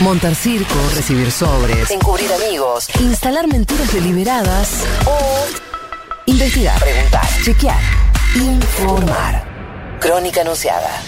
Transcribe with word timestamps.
Montar 0.00 0.34
circo, 0.36 0.74
recibir 0.94 1.32
sobres, 1.32 1.90
encubrir 1.90 2.32
amigos, 2.32 2.88
instalar 3.00 3.48
mentiras 3.48 3.92
deliberadas 3.92 4.84
o 5.04 5.46
investigar, 6.26 6.78
preguntar, 6.78 7.26
chequear, 7.42 7.80
informar. 8.36 9.44
Crónica 9.98 10.42
anunciada. 10.42 11.02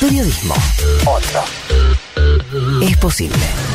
Periodismo. 0.00 0.54
Otro. 1.06 1.44
Es 2.82 2.96
posible. 2.96 3.71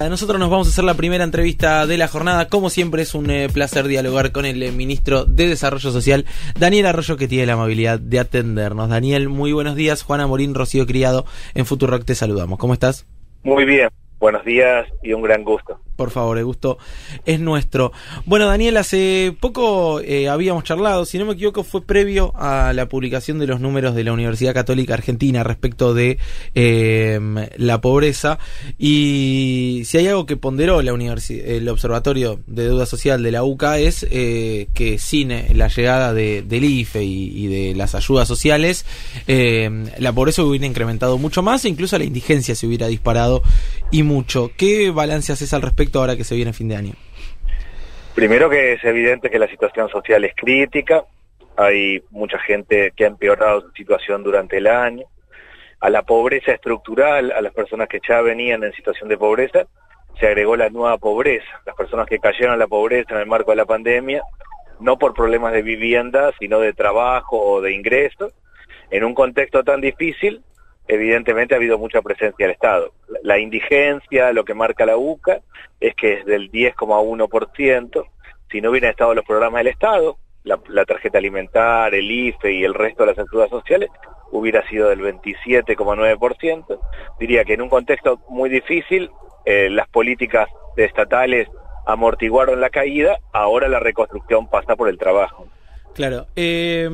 Nosotros 0.00 0.38
nos 0.38 0.50
vamos 0.50 0.66
a 0.66 0.70
hacer 0.70 0.84
la 0.84 0.94
primera 0.94 1.24
entrevista 1.24 1.86
de 1.86 1.96
la 1.96 2.08
jornada. 2.08 2.48
Como 2.48 2.68
siempre, 2.68 3.02
es 3.02 3.14
un 3.14 3.30
eh, 3.30 3.48
placer 3.52 3.86
dialogar 3.86 4.32
con 4.32 4.44
el 4.44 4.62
eh, 4.62 4.70
ministro 4.70 5.24
de 5.24 5.48
Desarrollo 5.48 5.90
Social, 5.90 6.26
Daniel 6.58 6.86
Arroyo, 6.86 7.16
que 7.16 7.28
tiene 7.28 7.46
la 7.46 7.54
amabilidad 7.54 8.00
de 8.00 8.18
atendernos. 8.18 8.90
Daniel, 8.90 9.28
muy 9.28 9.52
buenos 9.52 9.76
días. 9.76 10.02
Juana 10.02 10.26
Morín, 10.26 10.54
Rocío 10.54 10.86
Criado, 10.86 11.24
en 11.54 11.64
Futurock 11.64 12.04
te 12.04 12.14
saludamos. 12.14 12.58
¿Cómo 12.58 12.74
estás? 12.74 13.06
Muy 13.44 13.64
bien. 13.64 13.88
Buenos 14.18 14.44
días 14.44 14.86
y 15.02 15.12
un 15.12 15.22
gran 15.22 15.42
gusto. 15.42 15.80
Por 15.96 16.10
favor, 16.10 16.38
el 16.38 16.44
gusto 16.44 16.78
es 17.24 17.38
nuestro. 17.38 17.92
Bueno, 18.26 18.46
Daniel, 18.46 18.76
hace 18.76 19.36
poco 19.40 20.00
eh, 20.00 20.28
habíamos 20.28 20.64
charlado, 20.64 21.04
si 21.04 21.18
no 21.18 21.24
me 21.24 21.34
equivoco, 21.34 21.62
fue 21.62 21.82
previo 21.82 22.32
a 22.36 22.72
la 22.72 22.88
publicación 22.88 23.38
de 23.38 23.46
los 23.46 23.60
números 23.60 23.94
de 23.94 24.02
la 24.02 24.12
Universidad 24.12 24.54
Católica 24.54 24.94
Argentina 24.94 25.44
respecto 25.44 25.94
de 25.94 26.18
em, 26.54 27.36
la 27.56 27.80
pobreza. 27.80 28.38
Y 28.76 29.82
si 29.84 29.98
hay 29.98 30.08
algo 30.08 30.26
que 30.26 30.36
ponderó 30.36 30.80
el 30.80 31.68
Observatorio 31.68 32.40
de 32.46 32.64
Deuda 32.64 32.86
Social 32.86 33.22
de 33.22 33.30
la 33.30 33.44
UCA 33.44 33.78
es 33.78 34.06
eh, 34.10 34.68
que 34.74 34.98
sin 34.98 35.28
la 35.56 35.68
llegada 35.68 36.12
de, 36.12 36.42
del 36.42 36.64
IFE 36.64 37.04
y, 37.04 37.46
de 37.46 37.74
las 37.74 37.94
ayudas 37.94 38.26
sociales, 38.26 38.84
em, 39.26 39.86
la 39.98 40.12
pobreza 40.12 40.42
hubiera 40.42 40.66
incrementado 40.66 41.18
mucho 41.18 41.42
más 41.42 41.64
e 41.64 41.68
incluso 41.68 41.98
la 41.98 42.04
indigencia 42.04 42.54
se 42.54 42.66
hubiera 42.66 42.88
disparado 42.88 43.42
y 43.90 44.02
mucho. 44.02 44.50
¿Qué 44.56 44.90
balance 44.90 45.32
haces 45.32 45.52
al 45.52 45.62
respecto 45.62 45.83
ahora 45.92 46.16
que 46.16 46.24
se 46.24 46.34
viene 46.34 46.52
fin 46.52 46.68
de 46.68 46.76
año? 46.76 46.92
Primero 48.14 48.48
que 48.48 48.74
es 48.74 48.84
evidente 48.84 49.30
que 49.30 49.38
la 49.38 49.48
situación 49.48 49.88
social 49.88 50.24
es 50.24 50.34
crítica, 50.36 51.04
hay 51.56 52.02
mucha 52.10 52.38
gente 52.38 52.92
que 52.96 53.04
ha 53.04 53.08
empeorado 53.08 53.62
su 53.62 53.70
situación 53.72 54.22
durante 54.22 54.58
el 54.58 54.66
año, 54.66 55.04
a 55.80 55.90
la 55.90 56.02
pobreza 56.02 56.52
estructural, 56.52 57.32
a 57.32 57.40
las 57.40 57.52
personas 57.52 57.88
que 57.88 58.00
ya 58.06 58.20
venían 58.22 58.62
en 58.64 58.72
situación 58.72 59.08
de 59.08 59.18
pobreza, 59.18 59.66
se 60.18 60.26
agregó 60.26 60.56
la 60.56 60.70
nueva 60.70 60.96
pobreza, 60.98 61.60
las 61.66 61.74
personas 61.74 62.06
que 62.06 62.18
cayeron 62.18 62.54
a 62.54 62.56
la 62.56 62.66
pobreza 62.66 63.14
en 63.14 63.20
el 63.20 63.26
marco 63.26 63.50
de 63.50 63.56
la 63.56 63.66
pandemia, 63.66 64.22
no 64.80 64.96
por 64.96 65.14
problemas 65.14 65.52
de 65.52 65.62
vivienda, 65.62 66.32
sino 66.38 66.60
de 66.60 66.72
trabajo 66.72 67.38
o 67.38 67.60
de 67.60 67.72
ingresos, 67.72 68.32
en 68.90 69.04
un 69.04 69.14
contexto 69.14 69.64
tan 69.64 69.80
difícil 69.80 70.42
evidentemente 70.88 71.54
ha 71.54 71.58
habido 71.58 71.78
mucha 71.78 72.02
presencia 72.02 72.46
del 72.46 72.54
Estado. 72.54 72.92
La 73.22 73.38
indigencia, 73.38 74.32
lo 74.32 74.44
que 74.44 74.54
marca 74.54 74.86
la 74.86 74.96
UCA, 74.96 75.40
es 75.80 75.94
que 75.94 76.14
es 76.14 76.26
del 76.26 76.50
10,1%. 76.50 78.06
Si 78.50 78.60
no 78.60 78.70
hubieran 78.70 78.90
estado 78.90 79.14
los 79.14 79.24
programas 79.24 79.60
del 79.60 79.68
Estado, 79.68 80.18
la, 80.44 80.84
tarjeta 80.84 81.18
alimentar, 81.18 81.94
el 81.94 82.10
IFE 82.10 82.52
y 82.52 82.64
el 82.64 82.74
resto 82.74 83.04
de 83.04 83.14
las 83.14 83.18
ayudas 83.18 83.50
sociales, 83.50 83.88
hubiera 84.30 84.66
sido 84.68 84.90
del 84.90 85.00
27,9%. 85.00 86.78
Diría 87.18 87.44
que 87.44 87.54
en 87.54 87.62
un 87.62 87.68
contexto 87.68 88.20
muy 88.28 88.50
difícil, 88.50 89.10
eh, 89.46 89.70
las 89.70 89.88
políticas 89.88 90.48
estatales 90.76 91.48
amortiguaron 91.86 92.60
la 92.60 92.70
caída, 92.70 93.18
ahora 93.32 93.68
la 93.68 93.80
reconstrucción 93.80 94.48
pasa 94.48 94.76
por 94.76 94.88
el 94.88 94.98
trabajo. 94.98 95.46
Claro. 95.94 96.26
Eh, 96.36 96.88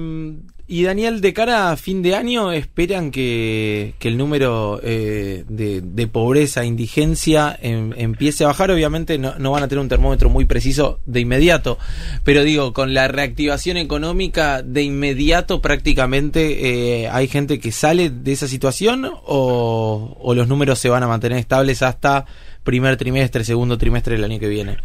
y 0.73 0.85
Daniel, 0.85 1.21
de 1.21 1.33
cara 1.33 1.73
a 1.73 1.77
fin 1.77 2.01
de 2.01 2.15
año, 2.15 2.53
¿esperan 2.53 3.11
que, 3.11 3.95
el 4.01 4.17
número 4.17 4.81
eh, 4.85 5.45
de, 5.49 6.07
pobreza, 6.07 6.65
indigencia 6.65 7.59
em, 7.61 7.93
empiece 7.97 8.45
a 8.45 8.47
bajar? 8.47 8.71
Obviamente 8.71 9.19
no, 9.19 9.51
van 9.51 9.65
a 9.65 9.67
tener 9.67 9.83
un 9.83 9.89
termómetro 9.89 10.31
muy 10.31 10.45
preciso 10.45 11.01
de 11.07 11.19
inmediato, 11.19 11.77
pero 12.23 12.45
digo, 12.45 12.73
con 12.73 12.95
la 12.95 13.09
reactivación 13.09 13.79
económica 13.79 14.63
de 14.63 14.85
inmediato 14.85 15.61
prácticamente 15.61 17.03
eh, 17.03 17.09
hay 17.09 17.27
gente 17.27 17.59
que 17.59 17.73
sale 17.73 18.09
de 18.09 18.31
esa 18.31 18.47
situación 18.47 19.11
o, 19.27 20.17
o 20.21 20.35
los 20.37 20.47
números 20.47 20.79
se 20.79 20.89
van 20.89 21.03
a 21.03 21.09
mantener 21.09 21.39
estables 21.39 21.83
hasta 21.83 22.27
primer 22.63 22.97
trimestre, 22.97 23.43
segundo 23.43 23.77
trimestre 23.77 24.15
del 24.15 24.23
año 24.23 24.39
que 24.39 24.47
viene. 24.47 24.77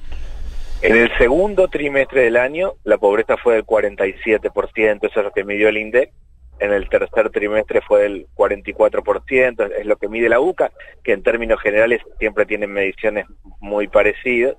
En 0.86 0.96
el 0.96 1.18
segundo 1.18 1.68
trimestre 1.68 2.26
del 2.26 2.38
año, 2.38 2.74
la 2.84 3.00
pobreza 3.00 3.38
fue 3.38 3.56
del 3.56 3.66
47%, 3.66 5.00
eso 5.02 5.20
es 5.20 5.26
lo 5.26 5.32
que 5.32 5.44
midió 5.44 5.68
el 5.68 5.78
INDEC. 5.78 6.12
En 6.60 6.72
el 6.72 6.88
tercer 6.90 7.32
trimestre 7.32 7.82
fue 7.82 8.04
del 8.04 8.28
44%, 8.36 9.72
es 9.80 9.86
lo 9.88 9.96
que 9.96 10.08
mide 10.08 10.30
la 10.30 10.40
UCA, 10.40 10.72
que 11.04 11.14
en 11.14 11.24
términos 11.24 11.60
generales 11.60 12.02
siempre 12.20 12.46
tienen 12.46 12.72
mediciones 12.72 13.26
muy 13.60 13.88
parecidas. 13.88 14.58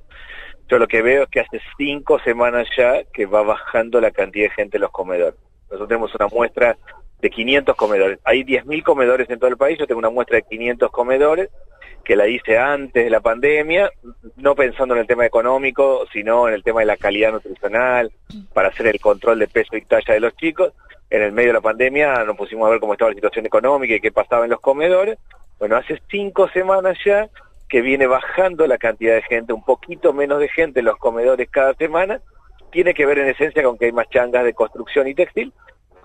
Yo 0.66 0.80
lo 0.80 0.88
que 0.88 1.00
veo 1.00 1.22
es 1.22 1.28
que 1.28 1.38
hace 1.38 1.60
cinco 1.78 2.18
semanas 2.18 2.66
ya 2.76 3.04
que 3.04 3.26
va 3.26 3.42
bajando 3.42 4.00
la 4.00 4.10
cantidad 4.10 4.46
de 4.46 4.54
gente 4.56 4.78
en 4.78 4.80
los 4.80 4.90
comedores. 4.90 5.38
Nosotros 5.66 5.88
tenemos 5.88 6.12
una 6.16 6.26
muestra 6.26 6.76
de 7.20 7.30
500 7.30 7.76
comedores. 7.76 8.18
Hay 8.24 8.42
10.000 8.42 8.82
comedores 8.82 9.30
en 9.30 9.38
todo 9.38 9.48
el 9.48 9.56
país, 9.56 9.78
yo 9.78 9.86
tengo 9.86 10.00
una 10.00 10.10
muestra 10.10 10.38
de 10.38 10.42
500 10.42 10.90
comedores 10.90 11.50
que 12.06 12.14
la 12.14 12.28
hice 12.28 12.56
antes 12.56 13.02
de 13.02 13.10
la 13.10 13.18
pandemia, 13.18 13.90
no 14.36 14.54
pensando 14.54 14.94
en 14.94 15.00
el 15.00 15.08
tema 15.08 15.26
económico, 15.26 16.06
sino 16.12 16.46
en 16.46 16.54
el 16.54 16.62
tema 16.62 16.78
de 16.78 16.86
la 16.86 16.96
calidad 16.96 17.32
nutricional, 17.32 18.12
para 18.54 18.68
hacer 18.68 18.86
el 18.86 19.00
control 19.00 19.40
de 19.40 19.48
peso 19.48 19.76
y 19.76 19.82
talla 19.82 20.14
de 20.14 20.20
los 20.20 20.36
chicos. 20.36 20.72
En 21.10 21.22
el 21.22 21.32
medio 21.32 21.48
de 21.48 21.54
la 21.54 21.60
pandemia 21.60 22.22
nos 22.22 22.36
pusimos 22.36 22.68
a 22.68 22.70
ver 22.70 22.78
cómo 22.78 22.92
estaba 22.92 23.10
la 23.10 23.16
situación 23.16 23.44
económica 23.44 23.94
y 23.94 24.00
qué 24.00 24.12
pasaba 24.12 24.44
en 24.44 24.52
los 24.52 24.60
comedores. 24.60 25.18
Bueno, 25.58 25.74
hace 25.74 26.00
cinco 26.08 26.48
semanas 26.50 26.96
ya 27.04 27.28
que 27.68 27.80
viene 27.80 28.06
bajando 28.06 28.68
la 28.68 28.78
cantidad 28.78 29.16
de 29.16 29.22
gente, 29.22 29.52
un 29.52 29.64
poquito 29.64 30.12
menos 30.12 30.38
de 30.38 30.48
gente 30.48 30.78
en 30.78 30.86
los 30.86 30.98
comedores 30.98 31.50
cada 31.50 31.74
semana, 31.74 32.20
tiene 32.70 32.94
que 32.94 33.04
ver 33.04 33.18
en 33.18 33.30
esencia 33.30 33.64
con 33.64 33.78
que 33.78 33.86
hay 33.86 33.92
más 33.92 34.08
changas 34.10 34.44
de 34.44 34.54
construcción 34.54 35.08
y 35.08 35.14
textil, 35.14 35.52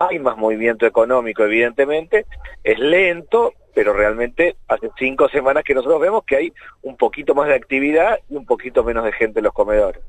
hay 0.00 0.18
más 0.18 0.36
movimiento 0.36 0.84
económico 0.84 1.44
evidentemente, 1.44 2.26
es 2.64 2.80
lento, 2.80 3.52
pero 3.74 3.92
realmente 3.92 4.56
hace 4.68 4.90
cinco 4.98 5.28
semanas 5.28 5.64
que 5.64 5.74
nosotros 5.74 6.00
vemos 6.00 6.24
que 6.24 6.36
hay 6.36 6.52
un 6.82 6.96
poquito 6.96 7.34
más 7.34 7.48
de 7.48 7.54
actividad 7.54 8.18
y 8.28 8.36
un 8.36 8.46
poquito 8.46 8.84
menos 8.84 9.04
de 9.04 9.12
gente 9.12 9.40
en 9.40 9.44
los 9.44 9.52
comedores. 9.52 10.02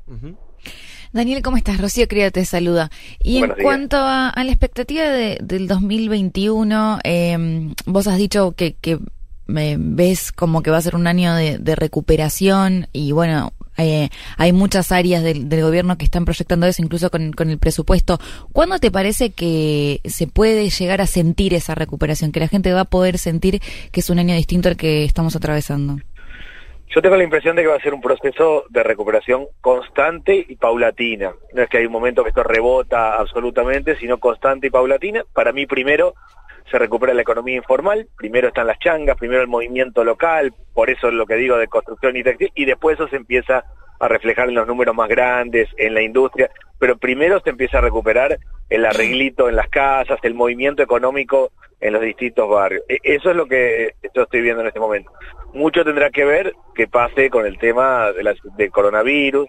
Daniel, 1.12 1.42
¿cómo 1.42 1.56
estás? 1.56 1.80
Rocío 1.80 2.08
Cría 2.08 2.30
te 2.30 2.44
saluda. 2.44 2.90
Y 3.20 3.38
en 3.38 3.50
cuanto 3.62 3.98
a, 3.98 4.32
la 4.36 4.50
expectativa 4.50 5.04
de, 5.04 5.38
del 5.40 5.68
2021, 5.68 6.98
em, 7.04 7.74
vos 7.86 8.08
has 8.08 8.18
dicho 8.18 8.52
que, 8.56 8.74
que 8.74 8.98
me 9.46 9.76
ves 9.78 10.32
como 10.32 10.62
que 10.62 10.70
va 10.70 10.78
a 10.78 10.82
ser 10.82 10.96
un 10.96 11.06
año 11.06 11.34
de, 11.34 11.58
de 11.58 11.76
recuperación 11.76 12.88
y 12.92 13.12
bueno, 13.12 13.52
eh, 13.78 14.10
hay 14.36 14.52
muchas 14.52 14.92
áreas 14.92 15.22
del, 15.22 15.48
gobierno 15.62 15.96
que 15.96 16.04
están 16.04 16.24
proyectando 16.24 16.66
eso, 16.66 16.82
incluso 16.82 17.10
con, 17.10 17.32
el 17.50 17.58
presupuesto. 17.58 18.18
¿Cuándo 18.52 18.78
te 18.78 18.90
parece 18.90 19.32
que 19.32 20.00
se 20.04 20.26
puede 20.26 20.68
llegar 20.70 21.00
a 21.00 21.06
sentir 21.06 21.54
esa 21.54 21.74
recuperación? 21.74 22.32
Que 22.32 22.40
la 22.40 22.48
gente 22.48 22.72
va 22.72 22.80
a 22.80 22.84
poder 22.84 23.18
sentir 23.18 23.60
que 23.92 24.00
es 24.00 24.10
un 24.10 24.18
año 24.18 24.34
distinto 24.34 24.68
al 24.68 24.76
que 24.76 25.04
estamos 25.04 25.36
atravesando. 25.36 25.98
Yo 26.94 27.02
tengo 27.02 27.16
la 27.16 27.24
impresión 27.24 27.56
de 27.56 27.62
que 27.62 27.68
va 27.68 27.76
a 27.76 27.80
ser 27.80 27.92
un 27.92 28.00
proceso 28.00 28.66
de 28.68 28.84
recuperación 28.84 29.46
constante 29.60 30.46
y 30.48 30.54
paulatina. 30.54 31.32
No 31.52 31.62
es 31.62 31.68
que 31.68 31.78
hay 31.78 31.86
un 31.86 31.92
momento 31.92 32.22
que 32.22 32.28
esto 32.28 32.44
rebota 32.44 33.16
absolutamente, 33.16 33.96
sino 33.96 34.18
constante 34.18 34.68
y 34.68 34.70
paulatina. 34.70 35.24
Para 35.32 35.52
mí, 35.52 35.66
primero, 35.66 36.14
se 36.70 36.78
recupera 36.78 37.14
la 37.14 37.22
economía 37.22 37.56
informal, 37.56 38.08
primero 38.16 38.48
están 38.48 38.66
las 38.66 38.78
changas, 38.78 39.16
primero 39.16 39.42
el 39.42 39.48
movimiento 39.48 40.04
local, 40.04 40.54
por 40.72 40.90
eso 40.90 41.08
es 41.08 41.14
lo 41.14 41.26
que 41.26 41.34
digo 41.36 41.56
de 41.58 41.68
construcción 41.68 42.16
y 42.16 42.22
textil, 42.22 42.50
y 42.54 42.64
después 42.64 42.94
eso 42.94 43.08
se 43.08 43.16
empieza 43.16 43.64
a 44.00 44.08
reflejar 44.08 44.48
en 44.48 44.54
los 44.54 44.66
números 44.66 44.94
más 44.94 45.08
grandes, 45.08 45.68
en 45.76 45.94
la 45.94 46.02
industria, 46.02 46.50
pero 46.78 46.96
primero 46.96 47.40
se 47.40 47.50
empieza 47.50 47.78
a 47.78 47.82
recuperar 47.82 48.38
el 48.68 48.84
arreglito 48.86 49.48
en 49.48 49.56
las 49.56 49.68
casas, 49.68 50.18
el 50.22 50.34
movimiento 50.34 50.82
económico 50.82 51.52
en 51.80 51.92
los 51.92 52.02
distintos 52.02 52.48
barrios. 52.48 52.82
E, 52.88 52.98
eso 53.02 53.30
es 53.30 53.36
lo 53.36 53.46
que 53.46 53.94
yo 54.14 54.22
estoy 54.22 54.40
viendo 54.40 54.62
en 54.62 54.68
este 54.68 54.80
momento. 54.80 55.12
Mucho 55.52 55.84
tendrá 55.84 56.10
que 56.10 56.24
ver 56.24 56.54
que 56.74 56.88
pase 56.88 57.30
con 57.30 57.46
el 57.46 57.58
tema 57.58 58.10
de 58.12 58.34
del 58.56 58.70
coronavirus, 58.70 59.46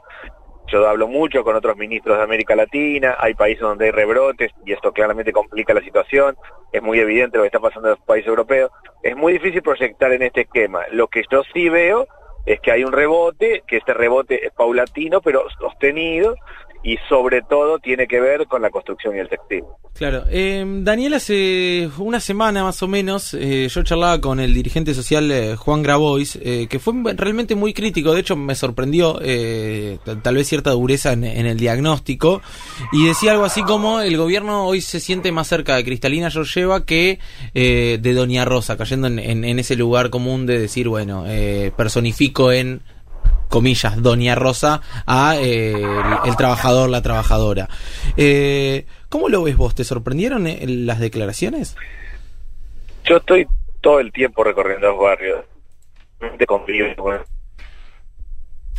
yo 0.67 0.87
hablo 0.87 1.07
mucho 1.07 1.43
con 1.43 1.55
otros 1.55 1.77
ministros 1.77 2.17
de 2.17 2.23
América 2.23 2.55
Latina, 2.55 3.15
hay 3.19 3.33
países 3.33 3.61
donde 3.61 3.85
hay 3.85 3.91
rebrotes 3.91 4.51
y 4.65 4.73
esto 4.73 4.91
claramente 4.91 5.31
complica 5.31 5.73
la 5.73 5.81
situación, 5.81 6.35
es 6.71 6.81
muy 6.81 6.99
evidente 6.99 7.37
lo 7.37 7.43
que 7.43 7.47
está 7.47 7.59
pasando 7.59 7.89
en 7.89 7.95
los 7.95 8.05
países 8.05 8.27
europeos, 8.27 8.71
es 9.03 9.15
muy 9.15 9.33
difícil 9.33 9.61
proyectar 9.61 10.11
en 10.11 10.23
este 10.23 10.41
esquema. 10.41 10.81
Lo 10.91 11.07
que 11.07 11.23
yo 11.31 11.43
sí 11.53 11.69
veo 11.69 12.07
es 12.45 12.59
que 12.59 12.71
hay 12.71 12.83
un 12.83 12.91
rebote, 12.91 13.63
que 13.67 13.77
este 13.77 13.93
rebote 13.93 14.45
es 14.45 14.51
paulatino 14.53 15.21
pero 15.21 15.43
sostenido 15.59 16.35
y 16.85 16.97
sobre 17.09 17.41
todo 17.41 17.79
tiene 17.79 18.05
que 18.05 18.21
ver 18.21 18.45
con 18.45 18.61
la 18.61 18.69
construcción 18.69 19.15
y 19.15 19.19
el 19.19 19.27
textil. 19.27 19.63
Claro. 19.95 20.23
Eh, 20.29 20.63
Daniel, 20.81 21.15
hace 21.15 21.89
una 21.97 22.19
semana 22.19 22.63
más 22.63 22.83
o 22.83 22.87
menos, 22.87 23.33
eh, 23.33 23.67
yo 23.69 23.81
charlaba 23.81 24.21
con 24.21 24.39
el 24.39 24.53
dirigente 24.53 24.93
social 24.93 25.31
eh, 25.31 25.55
Juan 25.55 25.81
Grabois, 25.81 26.37
eh, 26.43 26.67
que 26.69 26.77
fue 26.77 26.93
realmente 27.15 27.55
muy 27.55 27.73
crítico, 27.73 28.13
de 28.13 28.19
hecho 28.19 28.35
me 28.35 28.53
sorprendió 28.53 29.15
tal 29.15 30.35
vez 30.35 30.47
cierta 30.47 30.71
dureza 30.71 31.13
en, 31.13 31.23
el 31.23 31.57
diagnóstico, 31.57 32.43
y 32.91 33.07
decía 33.07 33.31
algo 33.31 33.45
así 33.45 33.63
como 33.63 34.01
el 34.01 34.15
gobierno 34.17 34.67
hoy 34.67 34.81
se 34.81 34.99
siente 34.99 35.31
más 35.31 35.47
cerca 35.47 35.75
de 35.77 35.83
Cristalina 35.83 36.29
Georgieva 36.29 36.85
que 36.85 37.19
de 37.53 38.13
Doña 38.13 38.45
Rosa, 38.45 38.77
cayendo 38.77 39.07
en, 39.07 39.17
en, 39.19 39.59
ese 39.59 39.75
lugar 39.75 40.11
común 40.11 40.45
de 40.45 40.59
decir, 40.59 40.87
bueno, 40.87 41.25
personifico 41.75 42.51
en 42.51 42.81
comillas, 43.55 44.01
Doña 44.01 44.35
Rosa, 44.35 44.81
a 45.07 45.37
eh, 45.37 45.71
el, 46.25 46.35
trabajador, 46.35 46.89
la 46.89 47.01
trabajadora. 47.01 47.69
Eh, 48.17 48.85
¿Cómo 49.07 49.29
lo 49.29 49.43
ves 49.43 49.55
vos? 49.55 49.73
¿Te 49.73 49.85
sorprendieron 49.85 50.45
eh, 50.45 50.65
las 50.67 50.99
declaraciones? 50.99 51.77
Yo 53.05 53.15
estoy 53.15 53.47
todo 53.79 54.01
el 54.01 54.11
tiempo 54.11 54.43
recorriendo 54.43 54.89
los 54.89 54.99
barrios. 54.99 55.45
De 56.19 56.45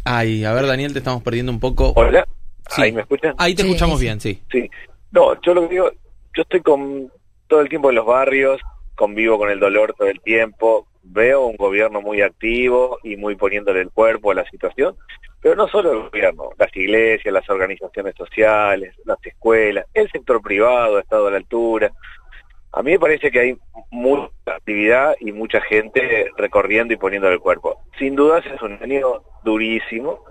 Ay, 0.05 0.45
a 0.45 0.53
ver, 0.53 0.67
Daniel, 0.67 0.93
te 0.93 0.99
estamos 0.99 1.23
perdiendo 1.23 1.53
un 1.53 1.61
poco. 1.61 1.95
Hola. 1.97 2.29
¿Ahí 2.77 2.93
me 2.93 3.01
escuchan? 3.01 3.35
Ahí 3.39 3.55
te 3.55 3.63
escuchamos 3.63 3.99
bien, 3.99 4.21
sí. 4.21 4.43
Sí. 4.53 4.69
No, 5.11 5.41
yo 5.41 5.55
lo 5.55 5.63
que 5.63 5.75
digo, 5.75 5.91
yo 6.37 6.43
estoy 6.43 6.61
con 6.61 7.11
todo 7.47 7.63
el 7.63 7.71
tiempo 7.71 7.89
en 7.89 7.97
los 7.97 8.05
barrios, 8.05 8.61
convivo 8.95 9.39
con 9.39 9.49
el 9.49 9.59
dolor 9.59 9.95
todo 9.97 10.09
el 10.09 10.21
tiempo, 10.21 10.87
veo 11.09 11.47
un 11.47 11.57
gobierno 11.57 12.01
muy 12.01 12.23
activo 12.23 12.99
y 13.03 13.17
muy 13.17 13.37
poniéndole 13.37 13.81
el 13.81 13.91
cuerpo 13.91 14.31
a 14.31 14.35
la 14.35 14.45
situación, 14.51 14.97
pero 15.41 15.55
no 15.55 15.69
solo 15.69 15.93
el 15.93 16.03
gobierno, 16.03 16.51
las 16.59 16.75
iglesias, 16.77 17.33
las 17.33 17.49
organizaciones 17.49 18.15
sociales, 18.17 18.95
las 19.05 19.19
escuelas, 19.25 19.87
el 19.95 20.11
sector 20.11 20.43
privado 20.43 20.97
ha 20.97 21.01
estado 21.01 21.29
a 21.29 21.31
la 21.31 21.37
altura. 21.37 21.93
A 22.73 22.83
mí 22.83 22.93
me 22.93 22.99
parece 22.99 23.31
que 23.31 23.41
hay 23.41 23.59
mucha 23.91 24.31
actividad 24.47 25.15
y 25.21 25.33
mucha 25.33 25.61
gente 25.61 26.31
recorriendo 26.37 26.93
y 26.93 26.97
poniéndole 26.97 27.35
el 27.35 27.41
cuerpo. 27.41 27.81
Sin 27.99 28.17
dudas 28.17 28.45
es 28.47 28.61
un 28.61 28.79
año 28.83 29.23
durísimo, 29.45 30.25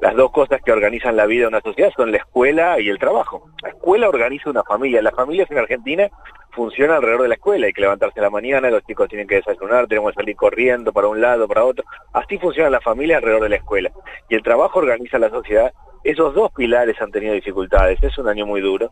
las 0.00 0.16
dos 0.16 0.30
cosas 0.30 0.60
que 0.62 0.72
organizan 0.72 1.16
la 1.16 1.26
vida 1.26 1.42
de 1.42 1.48
una 1.48 1.60
sociedad 1.60 1.92
son 1.94 2.10
la 2.10 2.18
escuela 2.18 2.80
y 2.80 2.88
el 2.88 2.98
trabajo. 2.98 3.50
La 3.62 3.68
escuela 3.68 4.08
organiza 4.08 4.48
una 4.48 4.62
familia. 4.62 5.02
Las 5.02 5.14
familias 5.14 5.50
en 5.50 5.58
Argentina 5.58 6.08
funcionan 6.52 6.96
alrededor 6.96 7.22
de 7.22 7.28
la 7.28 7.34
escuela. 7.34 7.66
Hay 7.66 7.72
que 7.74 7.82
levantarse 7.82 8.20
la 8.20 8.30
mañana, 8.30 8.70
los 8.70 8.82
chicos 8.84 9.08
tienen 9.08 9.28
que 9.28 9.36
desayunar, 9.36 9.86
tenemos 9.86 10.12
que 10.12 10.22
salir 10.22 10.36
corriendo 10.36 10.92
para 10.92 11.08
un 11.08 11.20
lado, 11.20 11.46
para 11.46 11.64
otro. 11.64 11.84
Así 12.14 12.38
funciona 12.38 12.70
la 12.70 12.80
familia 12.80 13.18
alrededor 13.18 13.42
de 13.42 13.48
la 13.50 13.56
escuela. 13.56 13.90
Y 14.30 14.36
el 14.36 14.42
trabajo 14.42 14.78
organiza 14.78 15.18
la 15.18 15.28
sociedad. 15.28 15.72
Esos 16.02 16.34
dos 16.34 16.50
pilares 16.52 17.00
han 17.00 17.10
tenido 17.10 17.34
dificultades. 17.34 18.02
Es 18.02 18.16
un 18.16 18.28
año 18.28 18.46
muy 18.46 18.62
duro. 18.62 18.90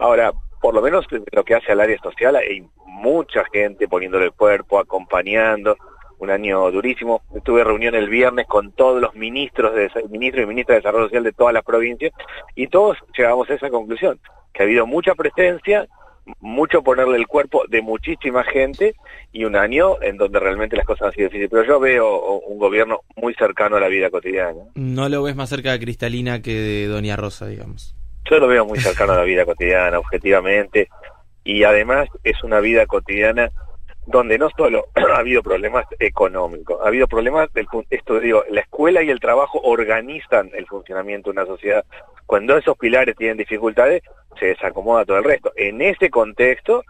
Ahora, 0.00 0.32
por 0.60 0.74
lo 0.74 0.82
menos 0.82 1.06
lo 1.30 1.44
que 1.44 1.54
hace 1.54 1.70
al 1.70 1.80
área 1.80 1.98
social, 1.98 2.34
hay 2.34 2.66
mucha 2.84 3.44
gente 3.52 3.86
poniéndole 3.86 4.24
el 4.24 4.32
cuerpo, 4.32 4.80
acompañando, 4.80 5.76
un 6.18 6.30
año 6.30 6.70
durísimo. 6.70 7.22
Tuve 7.44 7.64
reunión 7.64 7.94
el 7.94 8.08
viernes 8.08 8.46
con 8.46 8.72
todos 8.72 9.00
los 9.00 9.14
ministros, 9.14 9.74
de, 9.74 9.90
ministros 10.08 10.44
y 10.44 10.46
ministras 10.46 10.76
de 10.76 10.80
Desarrollo 10.80 11.06
Social 11.06 11.24
de 11.24 11.32
todas 11.32 11.54
las 11.54 11.64
provincias 11.64 12.12
y 12.54 12.68
todos 12.68 12.98
llegamos 13.16 13.48
a 13.50 13.54
esa 13.54 13.70
conclusión, 13.70 14.18
que 14.52 14.62
ha 14.62 14.66
habido 14.66 14.86
mucha 14.86 15.14
presencia, 15.14 15.86
mucho 16.40 16.82
ponerle 16.82 17.16
el 17.16 17.26
cuerpo 17.26 17.62
de 17.68 17.80
muchísima 17.80 18.44
gente 18.44 18.94
y 19.32 19.44
un 19.44 19.56
año 19.56 20.00
en 20.02 20.16
donde 20.16 20.38
realmente 20.40 20.76
las 20.76 20.86
cosas 20.86 21.08
han 21.08 21.12
sido 21.14 21.28
difíciles. 21.28 21.50
Pero 21.50 21.64
yo 21.64 21.80
veo 21.80 22.38
un 22.40 22.58
gobierno 22.58 23.00
muy 23.16 23.34
cercano 23.34 23.76
a 23.76 23.80
la 23.80 23.88
vida 23.88 24.10
cotidiana. 24.10 24.60
No 24.74 25.08
lo 25.08 25.22
ves 25.22 25.36
más 25.36 25.48
cerca 25.48 25.72
de 25.72 25.80
Cristalina 25.80 26.42
que 26.42 26.52
de 26.52 26.86
Doña 26.86 27.16
Rosa, 27.16 27.46
digamos. 27.46 27.94
Yo 28.30 28.38
lo 28.38 28.46
veo 28.46 28.66
muy 28.66 28.78
cercano 28.78 29.12
a 29.12 29.16
la 29.16 29.22
vida 29.22 29.46
cotidiana, 29.46 29.98
objetivamente, 29.98 30.88
y 31.44 31.64
además 31.64 32.08
es 32.24 32.42
una 32.44 32.60
vida 32.60 32.84
cotidiana 32.86 33.50
donde 34.08 34.38
no 34.38 34.48
solo 34.56 34.86
ha 34.94 35.18
habido 35.18 35.42
problemas 35.42 35.84
económicos, 35.98 36.80
ha 36.82 36.88
habido 36.88 37.06
problemas 37.06 37.52
del 37.52 37.66
esto 37.90 38.18
digo, 38.20 38.42
la 38.50 38.62
escuela 38.62 39.02
y 39.02 39.10
el 39.10 39.20
trabajo 39.20 39.60
organizan 39.62 40.50
el 40.54 40.66
funcionamiento 40.66 41.30
de 41.30 41.40
una 41.40 41.46
sociedad. 41.46 41.84
Cuando 42.26 42.56
esos 42.56 42.76
pilares 42.76 43.16
tienen 43.16 43.36
dificultades, 43.36 44.02
se 44.38 44.46
desacomoda 44.46 45.04
todo 45.04 45.18
el 45.18 45.24
resto. 45.24 45.52
En 45.56 45.80
ese 45.82 46.10
contexto 46.10 46.84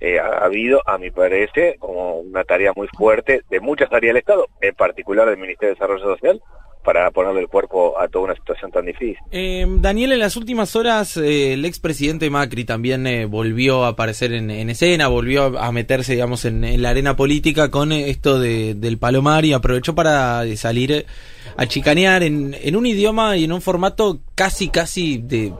eh, 0.00 0.18
ha 0.18 0.44
habido, 0.44 0.82
a 0.86 0.98
mi 0.98 1.10
parece, 1.10 1.76
como 1.78 2.18
una 2.18 2.44
tarea 2.44 2.72
muy 2.74 2.88
fuerte 2.88 3.42
de 3.48 3.60
muchas 3.60 3.92
áreas 3.92 4.10
del 4.10 4.18
Estado, 4.18 4.48
en 4.60 4.74
particular 4.74 5.28
del 5.28 5.38
Ministerio 5.38 5.68
de 5.68 5.74
Desarrollo 5.74 6.04
Social, 6.04 6.42
para 6.84 7.10
ponerle 7.10 7.40
el 7.40 7.48
cuerpo 7.48 7.98
a 7.98 8.08
toda 8.08 8.26
una 8.26 8.34
situación 8.34 8.70
tan 8.70 8.84
difícil. 8.84 9.16
Eh, 9.30 9.66
Daniel, 9.78 10.12
en 10.12 10.18
las 10.18 10.36
últimas 10.36 10.76
horas 10.76 11.16
eh, 11.16 11.54
el 11.54 11.64
expresidente 11.64 12.30
Macri 12.30 12.64
también 12.64 13.06
eh, 13.06 13.24
volvió 13.24 13.84
a 13.84 13.88
aparecer 13.88 14.32
en, 14.32 14.50
escena, 14.70 15.08
volvió 15.08 15.58
a 15.58 15.72
meterse, 15.72 16.12
digamos, 16.12 16.44
en, 16.44 16.82
la 16.82 16.90
arena 16.90 17.16
política 17.16 17.70
con 17.70 17.92
esto 17.92 18.38
de, 18.38 18.74
del 18.74 18.98
Palomar 18.98 19.44
y 19.44 19.52
aprovechó 19.52 19.94
para 19.94 20.44
salir 20.56 21.06
a 21.56 21.66
chicanear 21.66 22.22
en 22.22 22.76
un 22.76 22.86
idioma 22.86 23.36
y 23.36 23.44
en 23.44 23.52
un 23.52 23.60
formato 23.60 24.20
casi, 24.34 24.68
casi 24.68 25.18
de 25.18 25.52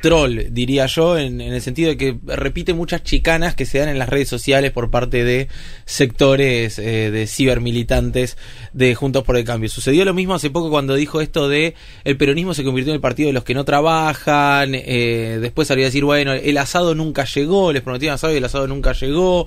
troll, 0.00 0.46
diría 0.50 0.86
yo, 0.86 1.18
en, 1.18 1.40
el 1.40 1.60
sentido 1.62 1.90
de 1.90 1.96
que 1.96 2.18
repite 2.24 2.74
muchas 2.74 3.02
chicanas 3.02 3.54
que 3.54 3.66
se 3.66 3.78
dan 3.78 3.88
en 3.88 3.98
las 3.98 4.08
redes 4.08 4.28
sociales 4.28 4.70
por 4.72 4.90
parte 4.90 5.24
de 5.24 5.48
sectores 5.84 6.78
eh, 6.78 7.10
de 7.10 7.26
cibermilitantes 7.26 8.36
de 8.72 8.94
Juntos 8.94 9.24
por 9.24 9.36
el 9.36 9.44
Cambio. 9.44 9.68
Sucedió 9.68 10.04
lo 10.04 10.14
mismo 10.14 10.34
hace 10.34 10.50
poco 10.50 10.70
cuando 10.70 10.94
dijo 10.94 11.20
esto 11.20 11.48
de 11.48 11.74
el 12.04 12.16
peronismo 12.16 12.54
se 12.54 12.64
convirtió 12.64 12.92
en 12.92 12.96
el 12.96 13.00
partido 13.00 13.28
de 13.28 13.32
los 13.32 13.44
que 13.44 13.54
no 13.54 13.64
trabajan, 13.64 14.74
eh, 14.74 15.38
después 15.40 15.68
salió 15.68 15.84
a 15.84 15.88
decir, 15.88 16.04
bueno, 16.04 16.32
el 16.32 16.58
asado 16.58 16.94
nunca 16.94 17.24
llegó, 17.24 17.72
les 17.72 17.82
prometieron 17.82 18.14
asado 18.14 18.32
y 18.32 18.38
el 18.38 18.44
asado 18.44 18.66
nunca 18.66 18.92
llegó, 18.92 19.46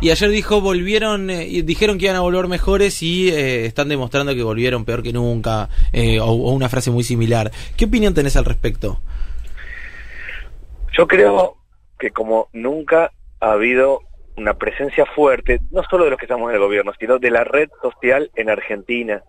y 0.00 0.10
ayer 0.10 0.30
dijo, 0.30 0.60
volvieron, 0.60 1.30
eh, 1.30 1.62
dijeron 1.62 1.98
que 1.98 2.06
iban 2.06 2.16
a 2.16 2.20
volver 2.20 2.48
mejores 2.48 3.02
y 3.02 3.28
están 3.28 3.88
demostrando 3.88 4.34
que 4.34 4.42
volvieron 4.42 4.84
peor 4.84 5.02
que 5.02 5.12
nunca, 5.12 5.68
o, 6.20 6.24
o 6.24 6.52
una 6.52 6.68
frase 6.68 6.90
muy 6.90 7.04
similar. 7.04 7.52
¿Qué 7.76 7.84
opinión 7.84 8.14
tenés 8.14 8.36
al 8.36 8.44
respecto? 8.44 9.00
Yo 10.92 11.06
creo 11.06 11.56
que 11.98 12.10
como 12.10 12.48
nunca 12.52 13.12
ha 13.40 13.52
habido 13.52 14.00
una 14.36 14.54
presencia 14.54 15.06
fuerte, 15.06 15.60
no 15.70 15.82
solo 15.84 16.04
de 16.04 16.10
los 16.10 16.18
que 16.18 16.24
estamos 16.24 16.48
en 16.48 16.56
el 16.56 16.62
gobierno, 16.62 16.92
sino 16.98 17.18
de 17.18 17.30
la 17.30 17.44
red 17.44 17.68
social 17.82 18.30
en 18.34 18.50
Argentina. 18.50 19.22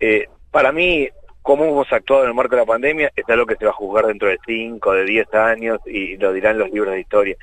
Eh, 0.00 0.26
para 0.50 0.72
mí, 0.72 1.08
cómo 1.42 1.64
hemos 1.64 1.90
actuado 1.92 2.24
en 2.24 2.28
el 2.28 2.34
marco 2.34 2.56
de 2.56 2.62
la 2.62 2.66
pandemia 2.66 3.12
es 3.14 3.28
algo 3.28 3.46
que 3.46 3.56
se 3.56 3.64
va 3.64 3.70
a 3.70 3.74
juzgar 3.74 4.06
dentro 4.06 4.28
de 4.28 4.38
5, 4.44 4.92
de 4.92 5.04
10 5.04 5.34
años 5.34 5.78
y 5.86 6.16
lo 6.16 6.32
dirán 6.32 6.58
los 6.58 6.70
libros 6.70 6.92
de 6.92 7.00
historia. 7.00 7.36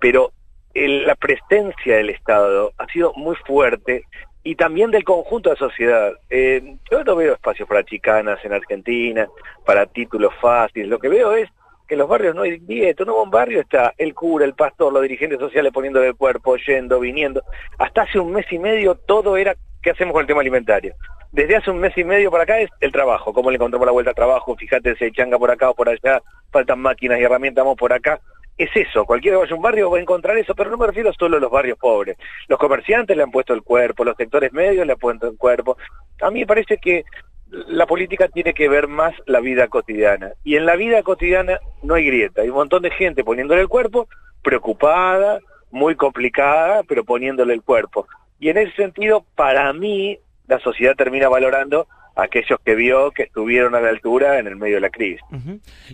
Pero 0.00 0.32
la 0.74 1.14
presencia 1.14 1.96
del 1.96 2.10
Estado 2.10 2.72
ha 2.78 2.86
sido 2.86 3.12
muy 3.14 3.36
fuerte 3.46 4.04
y 4.44 4.54
también 4.54 4.90
del 4.90 5.04
conjunto 5.04 5.50
de 5.50 5.54
la 5.54 5.58
sociedad. 5.58 6.12
Eh, 6.30 6.76
yo 6.90 7.04
no 7.04 7.16
veo 7.16 7.34
espacios 7.34 7.68
para 7.68 7.84
chicanas 7.84 8.38
en 8.44 8.52
Argentina, 8.52 9.28
para 9.64 9.86
títulos 9.86 10.32
fáciles. 10.40 10.88
Lo 10.88 10.98
que 10.98 11.08
veo 11.08 11.34
es 11.34 11.48
que 11.88 11.96
los 11.96 12.06
barrios 12.06 12.34
no 12.34 12.42
hay 12.42 12.58
dieto, 12.58 13.04
no 13.04 13.20
un 13.20 13.30
barrio 13.30 13.60
está 13.60 13.94
el 13.96 14.14
cura, 14.14 14.44
el 14.44 14.54
pastor, 14.54 14.92
los 14.92 15.02
dirigentes 15.02 15.38
sociales 15.38 15.72
poniéndole 15.72 16.08
el 16.08 16.16
cuerpo, 16.16 16.56
yendo, 16.56 17.00
viniendo. 17.00 17.42
Hasta 17.78 18.02
hace 18.02 18.18
un 18.18 18.30
mes 18.30 18.46
y 18.52 18.58
medio 18.58 18.94
todo 18.94 19.36
era 19.38 19.56
qué 19.82 19.90
hacemos 19.90 20.12
con 20.12 20.20
el 20.20 20.26
tema 20.26 20.42
alimentario. 20.42 20.94
Desde 21.32 21.56
hace 21.56 21.70
un 21.70 21.78
mes 21.78 21.96
y 21.96 22.04
medio 22.04 22.30
para 22.30 22.44
acá 22.44 22.60
es 22.60 22.70
el 22.80 22.92
trabajo, 22.92 23.32
cómo 23.32 23.50
le 23.50 23.56
encontramos 23.56 23.86
la 23.86 23.92
vuelta 23.92 24.10
al 24.10 24.16
trabajo, 24.16 24.54
fíjate 24.54 24.96
hay 25.00 25.12
changa 25.12 25.38
por 25.38 25.50
acá 25.50 25.70
o 25.70 25.74
por 25.74 25.88
allá, 25.88 26.22
faltan 26.50 26.80
máquinas 26.80 27.18
y 27.18 27.22
herramientas, 27.22 27.64
vamos 27.64 27.78
por 27.78 27.92
acá. 27.92 28.20
Es 28.58 28.70
eso, 28.74 29.04
cualquiera 29.04 29.36
que 29.36 29.42
vaya 29.42 29.52
a 29.52 29.56
un 29.56 29.62
barrio 29.62 29.90
va 29.90 29.98
a 29.98 30.00
encontrar 30.00 30.36
eso, 30.36 30.52
pero 30.54 30.68
no 30.68 30.76
me 30.76 30.88
refiero 30.88 31.12
solo 31.12 31.36
a 31.36 31.40
los 31.40 31.50
barrios 31.50 31.78
pobres. 31.78 32.16
Los 32.48 32.58
comerciantes 32.58 33.16
le 33.16 33.22
han 33.22 33.30
puesto 33.30 33.54
el 33.54 33.62
cuerpo, 33.62 34.04
los 34.04 34.16
sectores 34.16 34.52
medios 34.52 34.84
le 34.84 34.94
han 34.94 34.98
puesto 34.98 35.28
el 35.28 35.36
cuerpo. 35.38 35.76
A 36.20 36.30
mí 36.30 36.40
me 36.40 36.46
parece 36.46 36.78
que 36.78 37.04
la 37.50 37.86
política 37.86 38.28
tiene 38.28 38.54
que 38.54 38.68
ver 38.68 38.88
más 38.88 39.14
la 39.26 39.40
vida 39.40 39.68
cotidiana. 39.68 40.32
Y 40.44 40.56
en 40.56 40.66
la 40.66 40.76
vida 40.76 41.02
cotidiana 41.02 41.58
no 41.82 41.94
hay 41.94 42.06
grieta. 42.06 42.42
Hay 42.42 42.48
un 42.48 42.56
montón 42.56 42.82
de 42.82 42.90
gente 42.90 43.24
poniéndole 43.24 43.62
el 43.62 43.68
cuerpo, 43.68 44.08
preocupada, 44.42 45.40
muy 45.70 45.96
complicada, 45.96 46.82
pero 46.84 47.04
poniéndole 47.04 47.54
el 47.54 47.62
cuerpo. 47.62 48.06
Y 48.38 48.50
en 48.50 48.58
ese 48.58 48.74
sentido, 48.76 49.24
para 49.34 49.72
mí, 49.72 50.18
la 50.46 50.58
sociedad 50.60 50.94
termina 50.94 51.28
valorando 51.28 51.88
a 52.16 52.24
aquellos 52.24 52.58
que 52.64 52.74
vio 52.74 53.10
que 53.12 53.24
estuvieron 53.24 53.74
a 53.74 53.80
la 53.80 53.90
altura 53.90 54.38
en 54.38 54.46
el 54.46 54.56
medio 54.56 54.76
de 54.76 54.80
la 54.80 54.90
crisis. 54.90 55.20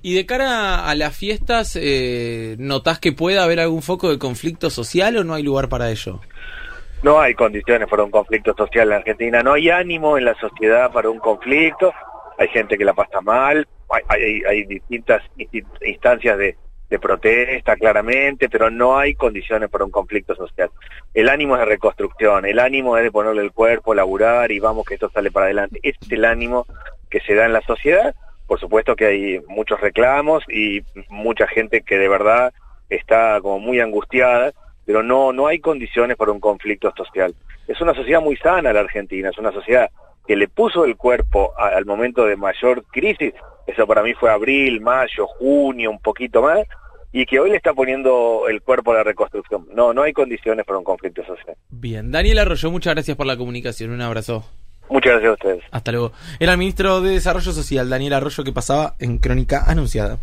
Y 0.03 0.15
de 0.15 0.27
cara 0.27 0.87
a 0.89 0.95
las 0.95 1.17
fiestas, 1.17 1.79
eh, 1.81 2.57
¿notás 2.59 2.99
que 2.99 3.13
puede 3.13 3.39
haber 3.39 3.61
algún 3.61 3.83
foco 3.83 4.11
de 4.11 4.19
conflicto 4.19 4.71
social 4.71 5.17
o 5.19 5.25
no 5.25 5.35
hay 5.35 5.43
lugar 5.43 5.69
para 5.69 5.91
ello? 5.91 6.21
No 7.05 7.21
hay 7.21 7.35
condiciones 7.35 7.87
para 7.87 8.03
un 8.03 8.11
conflicto 8.11 8.55
social 8.57 8.89
en 8.89 8.95
Argentina, 8.95 9.43
no 9.43 9.53
hay 9.53 9.69
ánimo 9.69 10.17
en 10.17 10.25
la 10.25 10.35
sociedad 10.37 10.91
para 10.91 11.11
un 11.11 11.19
conflicto, 11.19 11.93
hay 12.39 12.49
gente 12.49 12.79
que 12.79 12.85
la 12.87 12.95
pasa 12.95 13.21
mal, 13.21 13.69
hay, 14.09 14.65
distintas 14.65 15.23
instancias 15.83 16.39
de, 16.39 16.57
protesta 16.99 17.77
claramente, 17.77 18.49
pero 18.49 18.71
no 18.71 18.97
hay 18.97 19.17
condiciones 19.17 19.69
para 19.69 19.85
un 19.85 19.91
conflicto 19.91 20.35
social. 20.35 20.71
El 21.13 21.29
ánimo 21.29 21.57
es 21.57 21.61
de 21.61 21.67
reconstrucción, 21.67 22.47
el 22.47 22.59
ánimo 22.59 22.97
es 22.97 23.03
de 23.03 23.11
ponerle 23.11 23.43
el 23.43 23.53
cuerpo, 23.53 23.95
laburar 23.95 24.51
y 24.51 24.61
vamos 24.61 24.87
que 24.87 24.95
esto 24.95 25.11
sale 25.11 25.31
para 25.31 25.47
adelante. 25.47 25.81
Es 25.83 25.97
el 26.09 26.25
ánimo 26.25 26.67
que 27.11 27.21
se 27.21 27.35
da 27.35 27.45
en 27.45 27.53
la 27.53 27.61
sociedad 27.63 28.15
por 28.47 28.61
supuesto 28.61 28.95
que 28.95 29.07
hay 29.07 29.41
muchos 29.49 29.81
reclamos 29.81 30.45
y 30.49 30.83
mucha 31.09 31.47
gente 31.49 31.83
que 31.83 31.99
de 31.99 32.09
verdad 32.09 32.53
está 32.89 33.41
como 33.41 33.59
muy 33.59 33.81
angustiada, 33.81 34.53
pero 34.87 35.03
no, 35.03 35.33
no 35.33 35.47
hay 35.47 35.59
condiciones 35.59 36.17
para 36.17 36.33
un 36.33 36.41
conflicto 36.41 36.93
social. 36.97 37.35
Es 37.67 37.81
una 37.81 37.95
sociedad 37.95 38.21
muy 38.21 38.37
sana 38.37 38.73
la 38.73 38.81
Argentina, 38.81 39.31
es 39.31 39.39
una 39.39 39.53
sociedad 39.53 39.91
que 40.27 40.37
le 40.37 40.49
puso 40.49 40.85
el 40.85 40.97
cuerpo 40.97 41.53
al 41.59 41.85
momento 41.85 42.25
de 42.25 42.37
mayor 42.37 42.85
crisis, 42.91 43.35
eso 43.67 43.87
para 43.87 44.03
mí 44.03 44.15
fue 44.15 44.31
abril, 44.31 44.81
mayo, 44.81 45.27
junio, 45.27 45.91
un 45.91 45.99
poquito 45.99 46.43
más, 46.43 46.61
y 47.13 47.27
que 47.27 47.39
hoy 47.39 47.51
le 47.51 47.57
está 47.57 47.73
poniendo 47.73 48.47
el 48.49 48.63
cuerpo 48.63 48.93
a 48.93 48.97
la 48.97 49.03
reconstrucción. 49.05 49.67
No, 49.75 49.93
no 49.93 50.03
hay 50.03 50.13
condiciones 50.13 50.65
para 50.67 50.79
un 50.79 50.85
conflicto 50.85 51.25
social. 51.25 51.57
Bien, 51.71 52.11
Daniel 52.11 52.39
Arroyo, 52.39 52.71
muchas 52.71 52.95
gracias 52.95 53.17
por 53.17 53.27
la 53.27 53.37
comunicación, 53.37 53.91
un 53.93 54.01
abrazo. 54.01 54.45
Muchas 54.91 55.13
gracias 55.13 55.31
a 55.31 55.33
ustedes. 55.33 55.65
Hasta 55.71 55.93
luego. 55.93 56.13
Era 56.39 56.53
el 56.53 56.59
ministro 56.59 57.01
de 57.01 57.11
Desarrollo 57.11 57.53
Social, 57.53 57.89
Daniel 57.89 58.15
Arroyo, 58.15 58.45
que 58.45 58.53
pasaba 58.53 58.97
en 58.99 59.19
Crónica 59.19 59.65
Anunciada. 59.67 60.19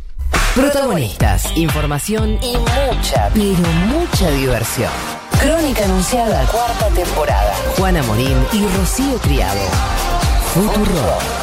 Protagonistas, 0.56 1.46
información 1.56 2.38
y 2.42 2.58
mucha, 2.58 3.30
pero 3.34 3.70
mucha 3.88 4.30
diversión. 4.32 4.92
Crónica 5.40 5.86
Anunciada, 5.86 6.46
cuarta 6.48 6.90
temporada. 6.90 7.54
Juana 7.78 8.04
Morín 8.04 8.38
y 8.52 8.68
Rocío 8.78 9.18
Criado. 9.20 9.62
Futuro. 10.54 11.41